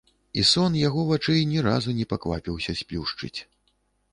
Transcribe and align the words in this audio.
І 0.43 0.45
сон 0.51 0.77
яго 0.87 1.03
вачэй 1.09 1.43
ні 1.51 1.59
разу 1.67 1.95
не 1.99 2.07
паквапіўся 2.15 2.77
сплюшчыць. 2.81 3.35